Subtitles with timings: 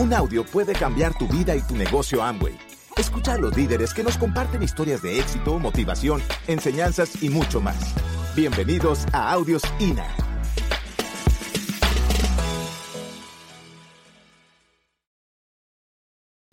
[0.00, 2.56] Un audio puede cambiar tu vida y tu negocio Amway.
[2.96, 7.94] Escucha a los líderes que nos comparten historias de éxito, motivación, enseñanzas y mucho más.
[8.34, 10.06] Bienvenidos a Audios INA.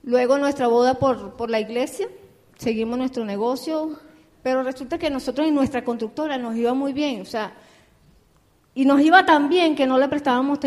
[0.04, 2.09] Luego nuestra boda por, por la iglesia,
[2.57, 3.98] seguimos nuestro negocio,
[4.43, 7.55] pero resulta que nosotros en nuestra constructora nos iba muy bien, o sea,
[8.78, 10.59] y nos iba tan bien que no le prestábamos,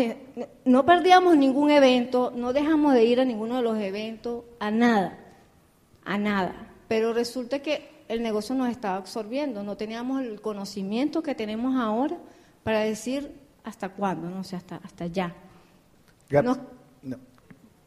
[0.65, 5.17] no perdíamos ningún evento, no dejamos de ir a ninguno de los eventos, a nada,
[6.03, 6.73] a nada.
[6.89, 12.17] Pero resulta que el negocio nos estaba absorbiendo, no teníamos el conocimiento que tenemos ahora
[12.63, 15.33] para decir hasta cuándo, no sé, hasta, hasta ya.
[16.43, 16.57] No.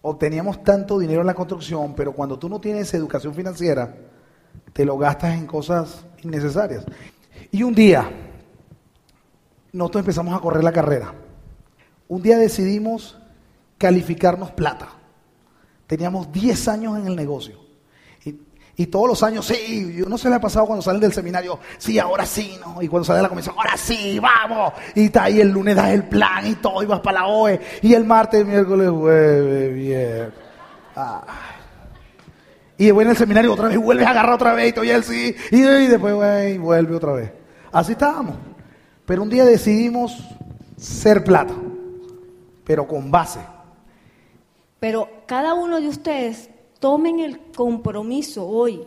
[0.00, 3.94] Obteníamos tanto dinero en la construcción, pero cuando tú no tienes educación financiera,
[4.72, 6.82] te lo gastas en cosas innecesarias.
[7.50, 8.10] Y un día,
[9.74, 11.12] nosotros empezamos a correr la carrera.
[12.06, 13.18] Un día decidimos
[13.76, 14.88] calificarnos plata.
[15.88, 17.58] Teníamos 10 años en el negocio.
[18.76, 21.96] Y, todos los años, sí, no se le ha pasado cuando salen del seminario, sí,
[22.00, 22.82] ahora sí, ¿no?
[22.82, 24.72] Y cuando sale de la comisión, ahora sí, vamos.
[24.96, 27.60] Y está ahí el lunes das el plan y todo, y vas para la OE.
[27.82, 30.34] Y el martes, miércoles, jueves, viernes.
[32.76, 35.04] Y después en el seminario otra vez vuelves a agarrar otra vez y todavía el
[35.04, 35.36] sí.
[35.52, 37.32] Y, después güey, vuelve otra vez.
[37.70, 38.53] Así estábamos.
[39.06, 40.16] Pero un día decidimos
[40.76, 41.54] ser plata,
[42.64, 43.40] pero con base.
[44.80, 48.86] Pero cada uno de ustedes tomen el compromiso hoy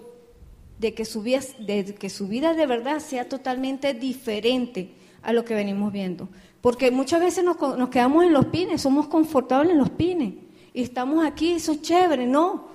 [0.80, 5.44] de que su vida de, que su vida de verdad sea totalmente diferente a lo
[5.44, 6.30] que venimos viendo.
[6.62, 10.34] Porque muchas veces nos, nos quedamos en los pines, somos confortables en los pines.
[10.74, 12.68] Y estamos aquí, eso es chévere, no.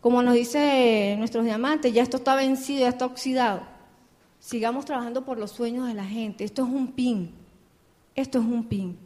[0.00, 3.77] Como nos dice nuestros diamantes, ya esto está vencido, ya está oxidado.
[4.48, 6.42] Sigamos trabajando por los sueños de la gente.
[6.42, 7.32] Esto es un pin.
[8.14, 8.96] Esto es un pin.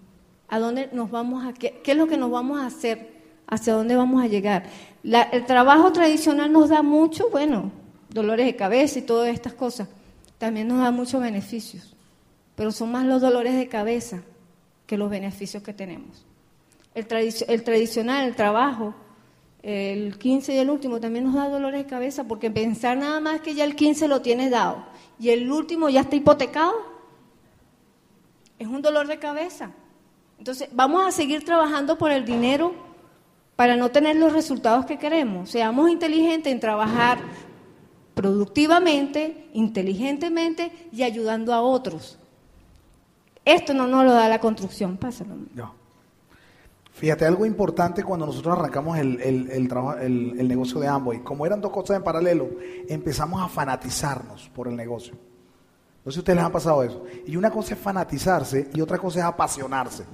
[0.46, 3.10] ¿A dónde nos vamos a qué, qué es lo que nos vamos a hacer?
[3.48, 4.66] ¿Hacia dónde vamos a llegar?
[5.02, 7.72] el trabajo tradicional nos da mucho, bueno,
[8.08, 9.88] dolores de cabeza y todas estas cosas.
[10.38, 11.92] También nos da muchos beneficios.
[12.54, 14.22] Pero son más los dolores de cabeza
[14.86, 16.24] que los beneficios que tenemos.
[16.94, 17.04] El,
[17.48, 18.94] el tradicional, el trabajo,
[19.62, 23.40] el 15 y el último también nos da dolores de cabeza porque pensar nada más
[23.40, 24.84] que ya el 15 lo tienes dado
[25.18, 26.92] y el último ya está hipotecado
[28.58, 29.72] es un dolor de cabeza.
[30.38, 32.74] Entonces, vamos a seguir trabajando por el dinero
[33.56, 35.50] para no tener los resultados que queremos.
[35.50, 37.18] Seamos inteligentes en trabajar
[38.14, 42.18] productivamente, inteligentemente y ayudando a otros.
[43.44, 44.96] Esto no nos lo da la construcción.
[44.96, 45.34] Pásalo.
[45.54, 45.81] No.
[46.92, 51.96] Fíjate, algo importante cuando nosotros arrancamos el, el, negocio de Amway, como eran dos cosas
[51.96, 52.50] en paralelo,
[52.86, 55.14] empezamos a fanatizarnos por el negocio.
[56.04, 57.02] No sé si ustedes les ha pasado eso.
[57.26, 60.04] Y una cosa es fanatizarse y otra cosa es apasionarse.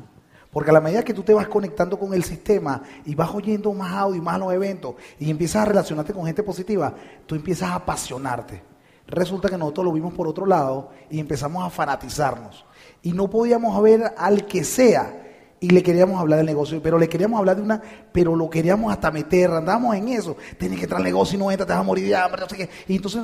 [0.52, 3.72] Porque a la medida que tú te vas conectando con el sistema y vas oyendo
[3.74, 6.94] más audio y más los eventos y empiezas a relacionarte con gente positiva,
[7.26, 8.62] tú empiezas a apasionarte.
[9.08, 12.64] Resulta que nosotros lo vimos por otro lado y empezamos a fanatizarnos.
[13.02, 15.27] Y no podíamos ver al que sea
[15.60, 17.82] y le queríamos hablar del negocio, pero le queríamos hablar de una,
[18.12, 21.50] pero lo queríamos hasta meter, andábamos en eso, tienes que entrar al negocio y no
[21.50, 22.68] entra, te vas a morir de hambre, no sé qué.
[22.86, 23.22] Y entonces,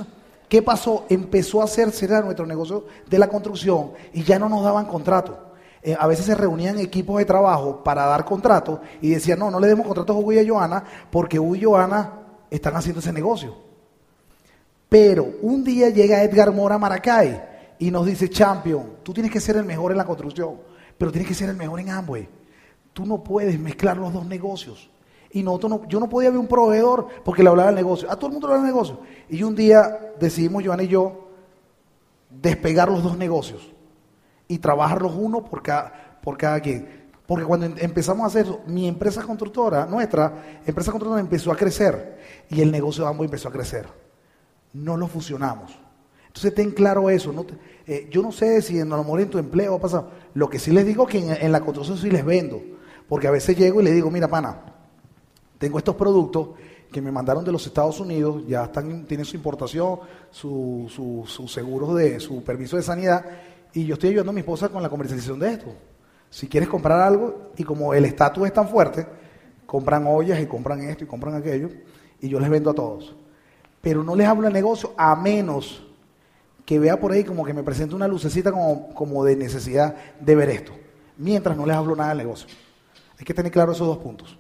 [0.49, 1.07] ¿qué pasó?
[1.09, 5.53] Empezó a hacerse nuestro negocio de la construcción y ya no nos daban contrato.
[5.83, 9.61] Eh, a veces se reunían equipos de trabajo para dar contratos y decían, no, no
[9.61, 12.13] le demos contratos a Hugo y a Joana porque Hugo y Joana
[12.51, 13.55] están haciendo ese negocio.
[14.89, 17.43] Pero un día llega Edgar Mora Maracay
[17.79, 21.29] y nos dice, champion, tú tienes que ser el mejor en la construcción pero tienes
[21.29, 22.29] que ser el mejor en Amway.
[22.93, 24.91] Tú no puedes mezclar los dos negocios.
[25.31, 28.11] Y nosotros no, yo no podía ver un proveedor porque le hablaba del negocio.
[28.11, 29.01] A todo el mundo le hablaba del negocio.
[29.29, 31.29] Y un día decidimos, Joan y yo,
[32.31, 33.73] despegar los dos negocios
[34.47, 37.05] y trabajarlos uno por cada, por cada quien.
[37.27, 41.57] Porque cuando em, empezamos a hacer eso, mi empresa constructora, nuestra empresa constructora empezó a
[41.57, 42.19] crecer
[42.51, 43.87] y el negocio de Amway empezó a crecer.
[44.73, 45.84] No lo fusionamos.
[46.35, 47.33] Entonces ten claro eso.
[47.87, 50.11] Eh, yo no sé si en lo en tu empleo ha pasado.
[50.35, 52.61] Lo que sí les digo es que en, la construcción sí les vendo.
[53.09, 54.59] Porque a veces llego y les digo, mira, pana,
[55.59, 56.49] tengo estos productos
[56.91, 60.01] que me mandaron de los Estados Unidos, ya están, tienen su importación,
[60.31, 63.25] sus su, seguros de, su permiso de sanidad,
[63.73, 65.67] y yo estoy ayudando a mi esposa con la comercialización de esto.
[66.31, 69.07] Si quieres comprar algo, y como el estatus es tan fuerte,
[69.67, 71.69] compran ollas y compran esto y compran aquello,
[72.21, 73.15] y yo les vendo a todos.
[73.81, 75.84] Pero no les hablo de negocio a menos
[76.65, 80.49] que vea por ahí como que me presente una lucecita como, de necesidad de ver
[80.49, 80.73] esto,
[81.17, 82.49] mientras no les hablo nada del negocio.
[83.19, 84.39] Hay que tener claro esos dos puntos.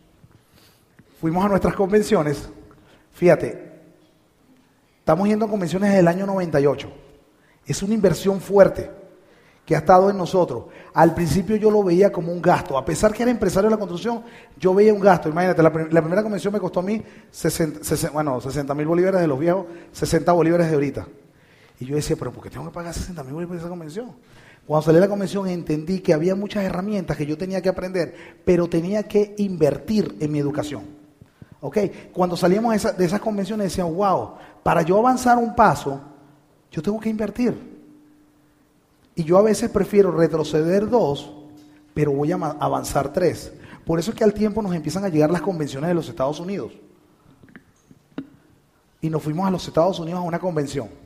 [1.21, 2.49] Fuimos a nuestras convenciones,
[3.12, 3.73] fíjate,
[4.99, 6.91] estamos yendo a convenciones del año 98.
[7.67, 8.91] Es una inversión fuerte.
[9.65, 10.65] que ha estado en nosotros.
[10.93, 12.76] Al principio yo lo veía como un gasto.
[12.76, 14.23] A pesar que era empresario de la construcción,
[14.59, 15.31] yo veía un gasto.
[15.31, 19.38] Imagínate, la, primera convención me costó a mí 60, bueno, 60 mil bolívares de los
[19.38, 21.06] viejos, 60 bolívares de ahorita.
[21.85, 24.13] Y yo decía, pero ¿por qué tengo que pagar 60 mil de esa convención?
[24.67, 28.41] Cuando salí de la convención entendí que había muchas herramientas que yo tenía que aprender,
[28.43, 30.85] pero tenía que invertir en mi educación.
[31.61, 31.77] ¿Ok?
[32.15, 34.31] Cuando salíamos de, de esas convenciones decían, wow,
[34.63, 36.01] para yo avanzar un paso,
[36.71, 37.55] yo tengo que invertir.
[39.15, 41.35] Y yo a veces prefiero retroceder dos,
[41.93, 43.53] pero voy a avanzar tres.
[43.85, 46.41] Por eso es que al tiempo nos empiezan a llegar las convenciones de los Estados
[46.41, 46.73] Unidos.
[49.03, 51.04] Y nos fuimos a los Estados Unidos a una convención.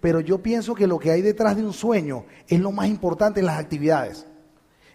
[0.00, 3.40] Pero yo pienso que lo que hay detrás de un sueño es lo más importante
[3.40, 4.26] en las actividades.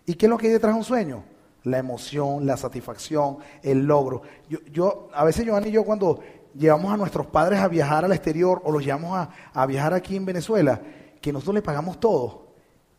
[0.06, 1.24] ¿Y qué es lo que hay detrás de un sueño?
[1.64, 4.24] La emoción, la satisfacción, el logro.
[4.50, 6.20] Yo, yo a veces Giovanni y yo cuando
[6.56, 10.16] llevamos a nuestros padres a viajar al exterior o los llevamos a, a viajar aquí
[10.16, 10.82] en Venezuela,
[11.22, 12.48] que nosotros le pagamos todo,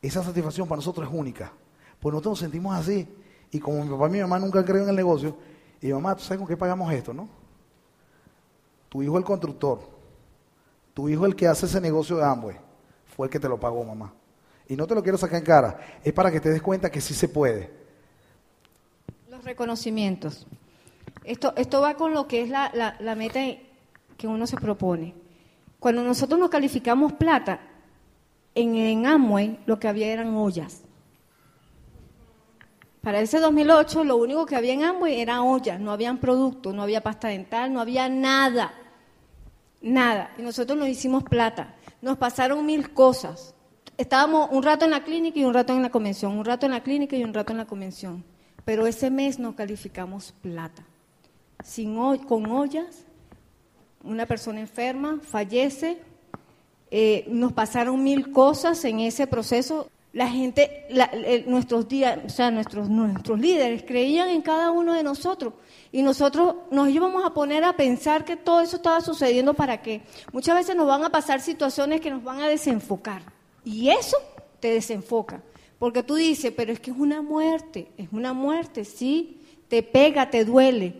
[0.00, 1.52] esa satisfacción para nosotros es única.
[2.00, 3.08] Pues nosotros nos sentimos así.
[3.50, 5.36] Y como mi papá y mi mamá nunca creído en el negocio,
[5.80, 7.28] y mamá, ¿tú sabes con qué pagamos esto, no?
[8.88, 9.80] Tu hijo el constructor,
[10.94, 12.56] tu hijo el que hace ese negocio de Amway,
[13.16, 14.12] fue el que te lo pagó, mamá.
[14.68, 17.00] Y no te lo quiero sacar en cara, es para que te des cuenta que
[17.00, 17.70] sí se puede.
[19.28, 20.46] Los reconocimientos.
[21.24, 23.40] Esto, esto va con lo que es la, la meta
[24.16, 25.14] que uno se propone.
[25.78, 27.60] Cuando nosotros nos calificamos plata,
[28.54, 30.82] en, Amway lo que había eran ollas.
[33.02, 36.82] Para ese 2008 lo único que había en Amway era ollas, no habían productos, no
[36.82, 38.72] había pasta dental, no había nada,
[39.82, 40.32] nada.
[40.38, 41.74] Y nosotros nos hicimos plata.
[42.00, 43.54] Nos pasaron mil cosas.
[43.98, 46.72] Estábamos un rato en la clínica y un rato en la convención, un rato en
[46.72, 48.24] la clínica y un rato en la convención.
[48.64, 50.84] Pero ese mes nos calificamos plata.
[51.62, 53.04] Sin, con ollas,
[54.02, 55.98] una persona enferma fallece,
[56.90, 59.88] eh, nos pasaron mil cosas en ese proceso.
[60.12, 60.86] La gente,
[61.46, 65.54] nuestros días, o sea, nuestros, nuestros líderes creían en cada uno de nosotros
[65.90, 70.02] y nosotros nos íbamos a poner a pensar que todo eso estaba sucediendo para qué.
[70.30, 73.22] Muchas veces nos van a pasar situaciones que nos van a desenfocar
[73.64, 74.18] y eso
[74.60, 75.42] te desenfoca.
[75.78, 80.30] Porque tú dices, pero es que es una muerte, es una muerte, sí, te pega,
[80.30, 80.94] te duele,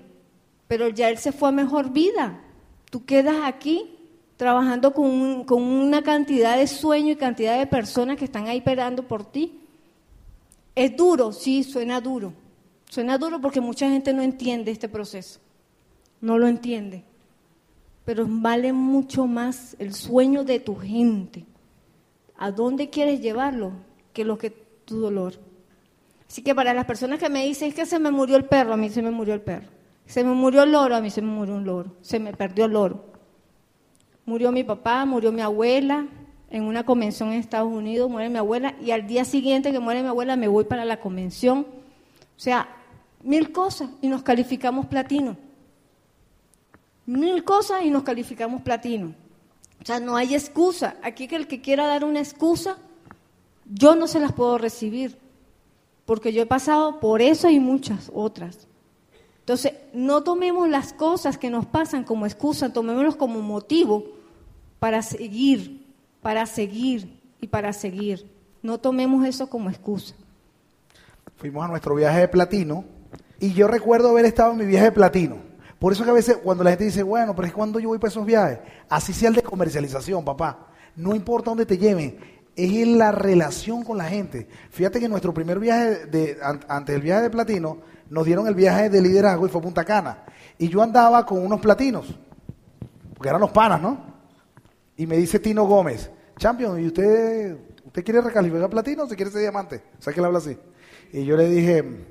[0.66, 2.40] pero ya él se fue a mejor vida.
[2.90, 3.91] Tú quedas aquí
[4.42, 9.06] trabajando con, con una cantidad de sueños y cantidad de personas que están ahí esperando
[9.06, 9.60] por ti.
[10.74, 12.32] Es duro, sí, suena duro.
[12.90, 15.38] Suena duro porque mucha gente no entiende este proceso.
[16.20, 17.04] No lo entiende.
[18.04, 21.46] Pero vale mucho más el sueño de tu gente.
[22.36, 23.70] ¿A dónde quieres llevarlo?
[24.12, 25.34] Que lo que tu dolor.
[26.28, 28.72] Así que para las personas que me dicen es que se me murió el perro,
[28.72, 29.68] a mí se me murió el perro.
[30.04, 31.94] Se me murió el loro, a mí se me murió un loro.
[32.00, 33.11] Se me perdió el loro.
[34.24, 36.06] Murió mi papá, murió mi abuela,
[36.50, 40.02] en una convención en Estados Unidos, muere mi abuela, y al día siguiente que muere
[40.02, 41.66] mi abuela me voy para la convención.
[42.36, 42.68] O sea,
[43.22, 45.36] mil cosas y nos calificamos platino.
[47.06, 49.14] Mil cosas y nos calificamos platino.
[49.80, 50.96] O sea, no hay excusa.
[51.02, 52.78] Aquí que el que quiera dar una excusa,
[53.66, 55.18] yo no se las puedo recibir,
[56.04, 58.68] porque yo he pasado por eso y muchas otras.
[59.42, 64.04] Entonces, no tomemos las cosas que nos pasan como excusa, tomémoslos como motivo
[64.78, 65.84] para seguir,
[66.22, 68.30] para seguir y para seguir.
[68.62, 70.14] No tomemos eso como excusa.
[71.36, 72.84] Fuimos a nuestro viaje de platino
[73.40, 75.36] y yo recuerdo haber estado en mi viaje de platino.
[75.80, 77.98] Por eso que a veces cuando la gente dice, bueno, pero es cuando yo voy
[77.98, 80.68] para esos viajes, así sea el de comercialización, papá.
[80.94, 82.16] No importa dónde te lleven,
[82.54, 84.46] es la relación con la gente.
[84.70, 86.38] Fíjate que nuestro primer viaje, de,
[86.68, 87.78] antes del viaje de platino,
[88.12, 90.24] nos dieron el viaje de liderazgo y fue Punta Cana.
[90.58, 92.14] Y yo andaba con unos platinos,
[93.14, 94.04] porque eran los panas, ¿no?
[94.98, 99.30] Y me dice Tino Gómez, Champion, ¿y usted, usted quiere recalificar platino o se quiere
[99.30, 99.82] ser diamante?
[99.98, 100.58] O sea que él habla así.
[101.10, 102.04] Y yo le dije,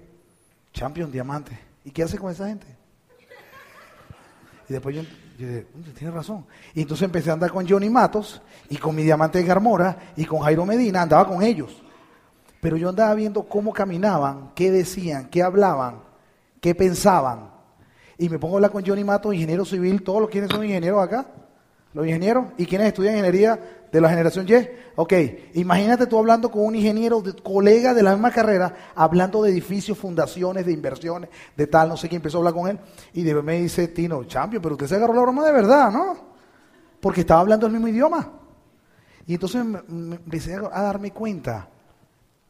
[0.73, 1.57] Champion, diamante.
[1.85, 2.65] ¿Y qué hace con esa gente?
[4.67, 5.03] Y después yo,
[5.37, 6.47] dije, tiene razón.
[6.73, 10.25] Y entonces empecé a andar con Johnny Matos y con mi diamante de Garmora y
[10.25, 11.83] con Jairo Medina, andaba con ellos.
[12.61, 16.03] Pero yo andaba viendo cómo caminaban, qué decían, qué hablaban,
[16.61, 17.49] qué pensaban.
[18.19, 21.03] Y me pongo a hablar con Johnny Mato, ingeniero civil, todos los quienes son ingenieros
[21.03, 21.25] acá,
[21.91, 23.59] los ingenieros, y quienes estudian ingeniería
[23.91, 24.69] de la generación Y.
[24.95, 25.13] Ok,
[25.55, 29.97] imagínate tú hablando con un ingeniero, de, colega de la misma carrera, hablando de edificios,
[29.97, 32.79] fundaciones, de inversiones, de tal, no sé quién empezó a hablar con él,
[33.13, 36.15] y de me dice, Tino, Champion, pero usted se agarró la broma de verdad, ¿no?
[36.99, 38.33] Porque estaba hablando el mismo idioma.
[39.25, 41.67] Y entonces me empecé a darme cuenta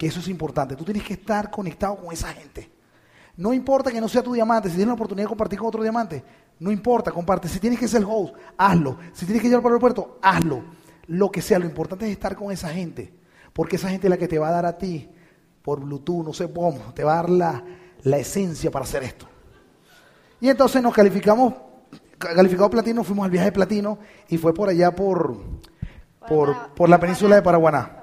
[0.02, 0.76] que eso es importante.
[0.76, 2.68] Tú tienes que estar conectado con esa gente.
[3.38, 5.84] No importa que no sea tu diamante, si tienes la oportunidad de compartir con otro
[5.84, 6.24] diamante,
[6.58, 7.48] no importa, comparte.
[7.48, 8.98] Si tienes que ser el host, hazlo.
[9.14, 10.64] Si tienes que llevar para el aeropuerto, hazlo.
[11.06, 13.14] Lo que sea, lo importante es estar con esa gente.
[13.54, 15.08] Porque esa gente es la que te va a dar a ti,
[15.62, 17.64] por Bluetooth, no sé cómo, te va a dar la,
[18.02, 19.28] la esencia para hacer esto.
[20.40, 21.54] Y entonces nos calificamos,
[22.18, 25.38] calificado platino, fuimos al viaje de platino y fue por allá por,
[26.28, 28.01] por, por la península de Paraguaná.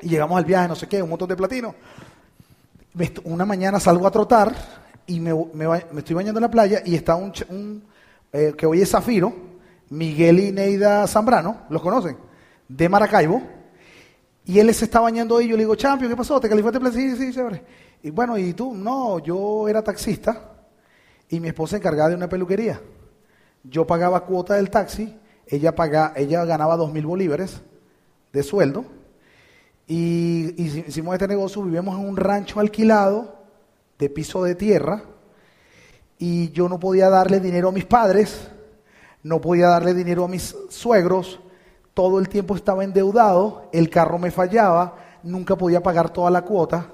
[0.00, 1.74] Y llegamos al viaje, no sé qué, un montón de platino.
[3.24, 4.54] Una mañana salgo a trotar
[5.06, 5.32] y me,
[5.96, 7.82] estoy bañando en la playa y está un, un
[8.32, 9.32] eh, que hoy es Zafiro,
[9.90, 12.16] Miguel y Neida Zambrano, ¿los conocen?
[12.68, 13.42] De Maracaibo.
[14.44, 15.48] Y él se está bañando ahí.
[15.48, 16.40] Yo le digo, Champio, ¿qué pasó?
[16.40, 16.92] ¿Te calificaste?
[16.92, 17.62] Sí, sí, chévere.
[18.02, 18.74] Y bueno, ¿y tú?
[18.74, 20.52] No, yo era taxista
[21.28, 22.80] y mi esposa encargada de una peluquería.
[23.64, 27.60] Yo pagaba cuota del taxi, ella, pagaba, ella ganaba dos mil bolívares
[28.32, 28.97] de sueldo
[29.90, 33.34] y, hicimos este negocio, vivimos en un rancho alquilado
[33.98, 35.02] de piso de tierra
[36.18, 38.50] y yo no podía darle dinero a mis padres,
[39.22, 41.40] no podía darle dinero a mis suegros,
[41.94, 46.92] todo el tiempo estaba endeudado, el carro me fallaba, nunca podía pagar toda la cuota.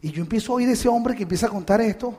[0.00, 2.16] Y yo empiezo a oír de ese hombre que empieza a contar esto.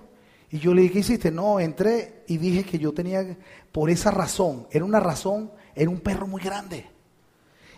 [0.51, 1.31] Y yo le dije, ¿qué hiciste?
[1.31, 3.37] No, entré y dije que yo tenía,
[3.71, 6.85] por esa razón, era una razón, era un perro muy grande.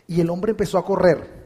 [0.07, 1.40] Y el hombre empezó a correr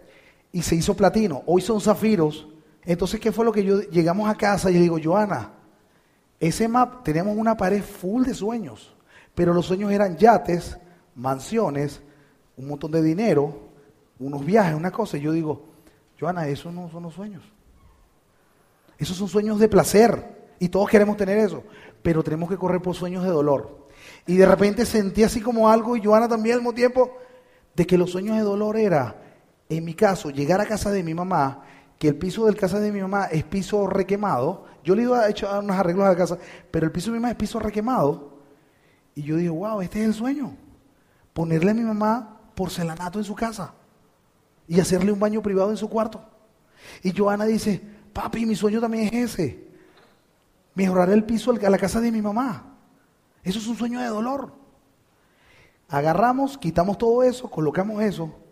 [0.55, 1.43] y se hizo platino.
[1.47, 2.47] Hoy son zafiros.
[2.85, 5.51] Entonces, ¿qué fue lo que yo llegamos a casa y le digo, Joana,
[6.39, 8.95] ese map teníamos una pared full de sueños,
[9.33, 10.77] pero los sueños eran yates,
[11.13, 12.01] mansiones,
[12.55, 13.53] un montón de dinero,
[14.17, 15.17] unos viajes, una cosa.
[15.17, 15.65] Y yo digo,
[16.17, 17.43] Joana, esos no son los sueños.
[18.97, 21.63] Esos son sueños de placer y todos queremos tener eso,
[22.01, 23.89] pero tenemos que correr por sueños de dolor.
[24.25, 27.11] Y de repente sentí así como algo, y Joana también al mismo tiempo,
[27.75, 29.24] de que los sueños de dolor era
[29.69, 31.63] en mi caso, llegar a casa de mi mamá,
[31.97, 35.29] que el piso del casa de mi mamá es piso requemado, yo le iba a
[35.29, 36.37] echar unos arreglos a la casa,
[36.69, 38.35] pero el piso de mi mamá es piso requemado,
[39.15, 40.55] y yo dije, wow, este es el sueño,
[41.33, 43.73] ponerle a mi mamá porcelanato en su casa
[44.67, 46.23] y hacerle un baño privado en su cuarto.
[47.01, 47.81] Y Joana dice,
[48.13, 49.67] papi, mi sueño también es ese,
[50.75, 52.77] mejorar el piso a la casa de mi mamá.
[53.43, 54.53] Eso es un sueño de dolor.
[55.87, 58.44] Agarramos, quitamos todo eso, colocamos eso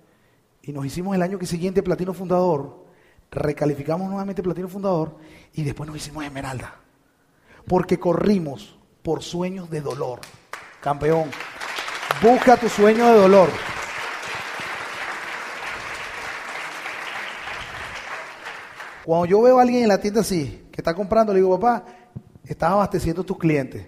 [0.64, 2.86] y nos hicimos el año siguiente platino fundador,
[3.30, 5.18] recalificamos nuevamente platino fundador
[5.54, 6.76] y después nos hicimos esmeralda.
[7.68, 10.22] Porque corrimos por sueños de dolor.
[10.82, 11.30] Campeón,
[12.22, 13.50] busca tu sueño de dolor.
[19.04, 21.84] Cuando yo veo a alguien en la tienda así, que está comprando, le digo, papá,
[22.46, 23.86] estás abasteciendo tus clientes.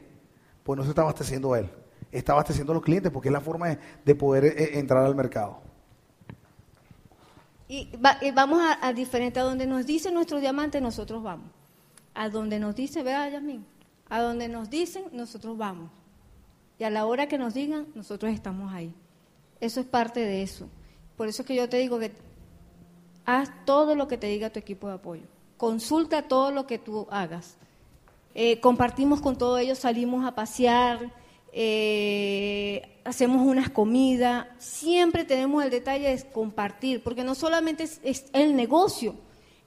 [0.61, 1.71] Pues no se está abasteciendo él,
[2.11, 5.64] está abasteciendo los clientes porque es la forma de, poder eh, entrar al mercado.
[7.67, 7.89] Y,
[8.33, 11.47] vamos a, diferente, a donde nos dice nuestro diamante, nosotros vamos.
[12.13, 13.65] A donde nos dice, vea Yasmin,
[14.09, 15.89] a donde nos dicen, nosotros vamos.
[16.77, 18.93] Y a la hora que nos digan, nosotros estamos ahí.
[19.59, 20.67] Eso es parte de eso.
[21.17, 22.11] Por eso es que yo te digo que
[23.25, 25.23] haz todo lo que te diga tu equipo de apoyo.
[25.57, 27.57] Consulta todo lo que tú hagas.
[28.33, 31.11] Eh, compartimos con todos ellos, salimos a pasear,
[31.57, 38.57] eh, hacemos unas comidas, siempre tenemos el detalle de compartir, porque no solamente es, el
[38.57, 39.15] negocio,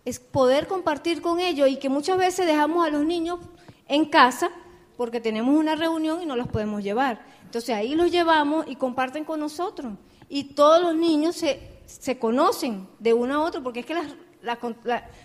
[0.04, 3.38] es poder compartir con ellos y que muchas veces dejamos a los niños
[3.86, 4.50] en casa
[4.98, 7.24] porque tenemos una reunión y no los podemos llevar.
[7.42, 9.94] Entonces ahí los llevamos y comparten con nosotros.
[10.28, 13.94] Y todos los niños se, se conocen de uno a otro, porque es que
[14.42, 14.74] la, o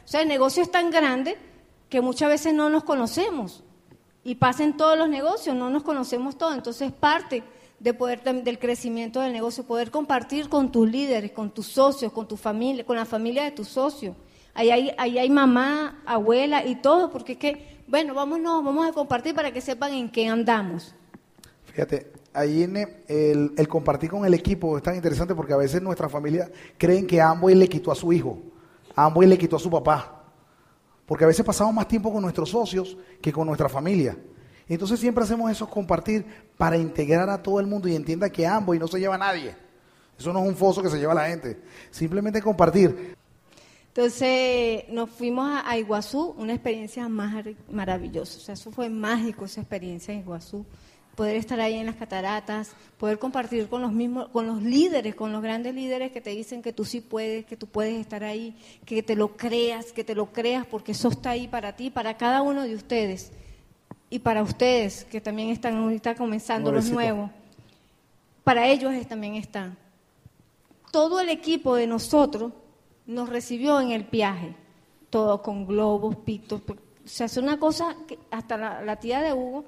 [0.06, 1.38] sea, el negocio es tan grande
[1.90, 3.66] que muchas veces no nos conocemos.
[4.24, 6.56] Y pasen todos los negocios, no nos conocemos todos.
[6.56, 7.44] Entonces parte
[7.84, 12.26] de poder del crecimiento del negocio, poder compartir con tus líderes, con tus socios, con
[12.26, 14.16] tu familia, con la familia de tus socios.
[14.54, 19.52] Ahí hay, mamá, abuela y todo, porque es que, bueno, vámonos, vamos a compartir para
[19.52, 20.96] que sepan en qué andamos.
[21.66, 26.08] Fíjate, ahí el, el compartir con el equipo es tan interesante porque a veces nuestra
[26.08, 28.38] familia creen que Amway le quitó a su hijo,
[28.96, 30.23] Amway le quitó a su papá,
[31.06, 34.18] porque a veces pasamos más tiempo con nuestros socios que con nuestra familia.
[34.68, 36.26] Entonces siempre hacemos eso, compartir
[36.58, 39.56] para integrar a todo el mundo y entienda que ambos y no se lleva nadie.
[40.18, 41.60] Eso no es un foso que se lleva la gente.
[41.92, 43.16] Simplemente compartir.
[43.88, 48.38] Entonces nos fuimos a, Iguazú, una experiencia maravillosa.
[48.38, 50.66] O sea, eso fue mágico esa experiencia en Iguazú.
[51.16, 55.32] Poder estar ahí en las cataratas, poder compartir con los mismos, con los líderes, con
[55.32, 58.56] los grandes líderes que te dicen que tú sí puedes, que tú puedes estar ahí,
[58.86, 62.18] que te lo creas, que te lo creas, porque eso está ahí para ti, para
[62.18, 63.32] cada uno de ustedes.
[64.10, 67.32] Y para ustedes que también están ahorita comenzando los nuevos,
[68.44, 69.78] para ellos también están.
[70.92, 72.54] Todo el equipo de nosotros
[73.06, 74.56] nos recibió en el viaje,
[75.10, 76.62] todo con globos, pitos,
[77.06, 79.66] se hace una cosa que hasta la, tía de Hugo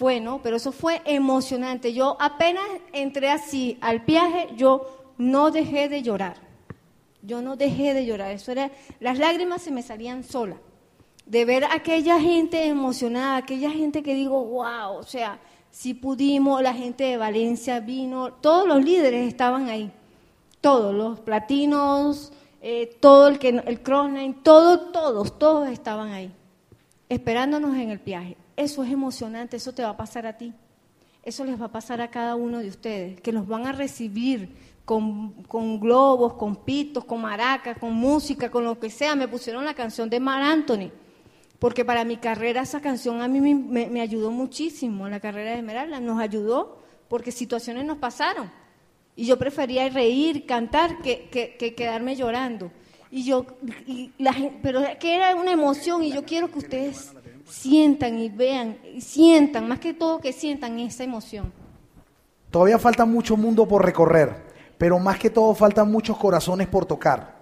[0.00, 0.40] fue, ¿no?
[0.40, 1.92] Pero eso fue emocionante.
[1.92, 2.64] Yo apenas
[2.94, 6.36] entré así al viaje, yo no dejé de llorar.
[7.20, 10.56] Yo no dejé de llorar, eso era, las lágrimas se me salían solas.
[11.26, 15.38] De ver a aquella gente emocionada, aquella gente que digo, wow, o sea,
[15.70, 19.92] si pudimos, la gente de Valencia vino, todos los líderes estaban ahí,
[20.62, 26.32] todos, los platinos, eh, todo el que el crossline, todos, todos, todos estaban ahí,
[27.10, 28.38] esperándonos en el viaje.
[28.60, 30.52] Eso es emocionante, eso te va a pasar a ti.
[31.22, 34.54] Eso les va a pasar a cada uno de ustedes, que los van a recibir
[34.84, 39.14] con, globos, con pitos, con maracas, con música, con lo que sea.
[39.14, 40.90] Me pusieron la canción de Mar Anthony,
[41.58, 45.98] porque para mi carrera esa canción a mí me, ayudó muchísimo, la carrera de Esmeralda,
[45.98, 48.50] nos ayudó porque situaciones nos pasaron.
[49.16, 52.70] Y yo prefería reír, cantar, que, que, quedarme llorando.
[53.10, 53.46] Y yo,
[53.86, 57.14] y la, pero que era una emoción y yo quiero que ustedes
[57.50, 61.52] sientan y vean, y sientan, más que todo que sientan esa emoción.
[62.50, 64.44] Todavía falta mucho mundo por recorrer,
[64.78, 67.38] pero más que todo faltan muchos corazones por tocar.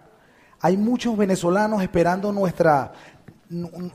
[0.60, 2.92] Hay muchos venezolanos esperando nuestra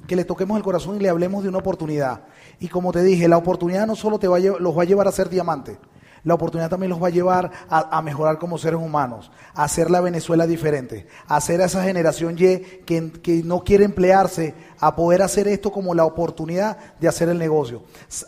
[0.07, 2.21] que le toquemos el corazón y le hablemos de una oportunidad.
[2.59, 5.11] Y como te dije, la oportunidad no solo te va los va a llevar a
[5.11, 5.77] ser diamante,
[6.23, 9.99] la oportunidad también los va a llevar a, mejorar como seres humanos, a hacer la
[9.99, 15.21] Venezuela diferente, a hacer a esa generación Y que, que no quiere emplearse, a poder
[15.21, 17.83] hacer esto como la oportunidad de hacer el negocio.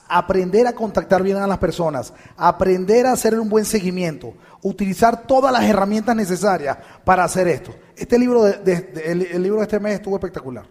[0.09, 5.53] Aprender a contactar bien a las personas, aprender a hacer un buen seguimiento, utilizar todas
[5.53, 7.73] las herramientas necesarias para hacer esto.
[7.95, 10.65] Este libro de, el, libro de este mes estuvo espectacular.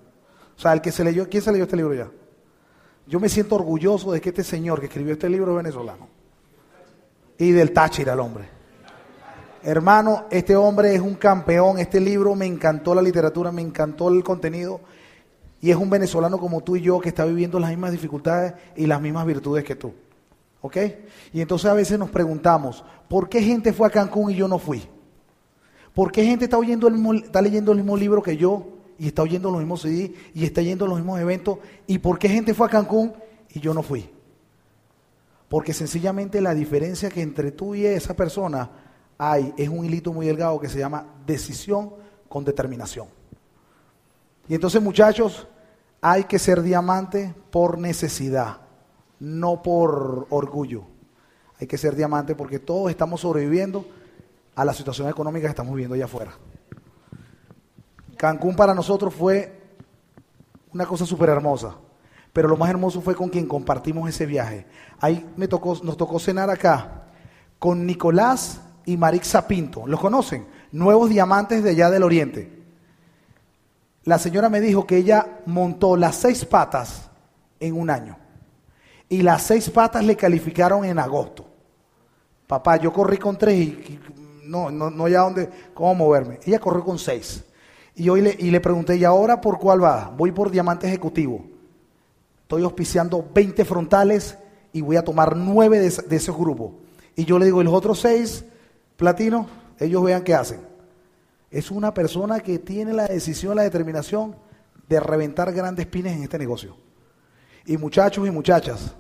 [0.57, 2.11] O sea, el que se leyó, ¿quién se leyó este libro ya?
[3.07, 6.14] Yo me siento orgulloso de que este señor que escribió este libro es venezolano
[7.39, 8.49] y del Táchira el hombre.
[9.63, 14.23] Hermano, este hombre es un campeón, este libro me encantó la literatura, me encantó el
[14.23, 14.81] contenido
[15.61, 18.87] y es un venezolano como tú y yo que está viviendo las mismas dificultades y
[18.87, 19.95] las mismas virtudes que tú.
[20.61, 20.77] ¿Ok?
[21.33, 24.59] Y entonces a veces nos preguntamos, ¿por qué gente fue a Cancún y yo no
[24.59, 24.87] fui?
[25.95, 28.67] ¿Por qué gente está, oyendo el está leyendo el mismo libro que yo
[28.99, 31.59] y está oyendo los mismos CD y está yendo a los mismos eventos?
[31.87, 33.15] ¿Y por qué gente fue a Cancún
[33.49, 34.11] y yo no fui?
[35.55, 38.69] Porque sencillamente la diferencia que entre tú y esa persona
[39.17, 41.95] hay es un hilito muy delgado que se llama decisión
[42.29, 43.07] con determinación.
[44.49, 45.47] Y entonces muchachos,
[46.01, 48.63] hay que ser diamante por necesidad,
[49.21, 50.87] no por orgullo.
[51.61, 53.87] Hay que ser diamante porque todos estamos sobreviviendo
[54.57, 56.33] a la situación económica que estamos viviendo allá afuera.
[58.17, 59.57] Cancún para nosotros fue
[60.73, 61.77] una cosa súper hermosa.
[62.35, 64.67] Pero lo más hermoso fue con quien compartimos ese viaje.
[65.01, 67.05] Ahí me tocó, nos tocó cenar acá
[67.61, 69.87] con Nicolás y Marixa Pinto.
[69.87, 70.45] ¿Los conocen?
[70.73, 72.61] Nuevos diamantes de allá del oriente.
[74.03, 77.09] La señora me dijo que ella montó las seis patas
[77.61, 78.19] en un año.
[79.09, 81.47] Y las seis patas le calificaron en agosto.
[82.49, 84.01] Papá, yo corrí con tres y,
[84.43, 86.41] no, no, no ya dónde, cómo moverme.
[86.45, 87.45] Ella corrió con seis.
[87.95, 90.13] Y hoy le, y le pregunté, ¿y ahora por cuál va?
[90.17, 91.54] Voy por diamante ejecutivo.
[92.45, 94.37] Estoy auspiciando 20 frontales
[94.73, 96.75] y voy a tomar 9 de, de ese grupo.
[97.17, 98.45] Y yo le digo, y los otros 6
[98.97, 99.47] platinos,
[99.79, 100.61] ellos vean qué hacen.
[101.51, 104.37] Es una persona que tiene la decisión, la determinación
[104.89, 106.77] de reventar grandes pines en este negocio.
[107.65, 108.95] Y muchachos y muchachas,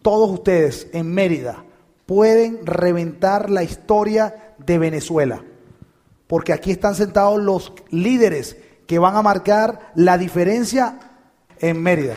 [0.00, 1.62] todos ustedes en Mérida
[2.06, 5.44] pueden reventar la historia de Venezuela.
[6.26, 10.98] Porque aquí están sentados los líderes que van a marcar la diferencia
[11.58, 12.16] en Mérida.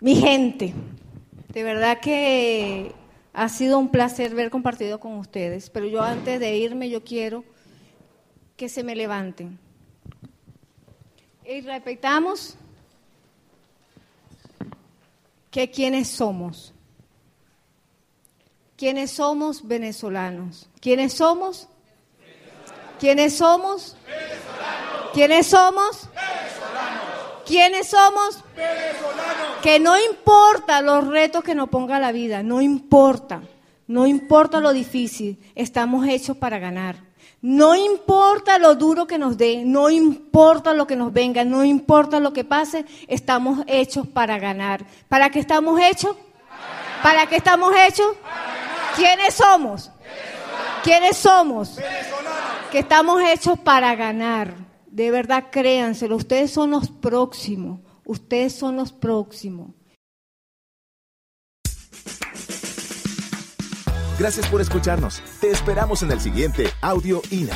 [0.00, 0.74] Mi gente,
[1.48, 2.92] de verdad que
[3.32, 7.44] ha sido un placer ver compartido con ustedes, pero yo antes de irme yo quiero
[8.56, 9.58] que se me levanten.
[11.44, 12.56] Y respetamos
[15.50, 16.74] que quienes somos.
[18.76, 20.68] ¿Quiénes somos venezolanos?
[20.80, 21.68] ¿Quiénes somos?
[23.00, 23.96] ¿Quiénes somos?
[24.04, 25.12] ¿Quiénes somos?
[25.14, 26.08] ¿Quiénes somos?
[29.62, 33.42] Que no importa los retos que nos ponga la vida, no importa,
[33.86, 37.06] no importa lo difícil, estamos hechos para ganar.
[37.42, 42.18] No importa lo duro que nos dé, no importa lo que nos venga, no importa
[42.18, 44.84] lo que pase, estamos hechos para ganar.
[45.08, 46.16] ¿Para qué estamos hechos?
[47.02, 48.16] ¿Para qué estamos hechos?
[48.96, 49.90] ¿Quiénes somos?
[50.82, 51.78] ¿Quiénes somos?
[52.72, 54.65] Que estamos hechos para ganar.
[54.96, 59.74] De verdad, créanselo, ustedes son los próximos, ustedes son los próximos.
[64.18, 65.20] Gracias por escucharnos.
[65.38, 67.52] Te esperamos en el siguiente Audio INA.